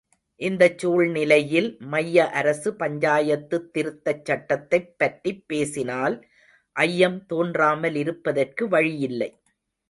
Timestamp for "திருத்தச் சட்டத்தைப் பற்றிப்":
3.73-5.43